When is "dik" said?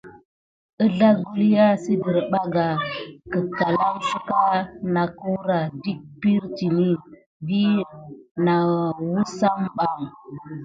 5.83-5.99